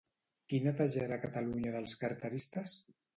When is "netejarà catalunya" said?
0.67-1.73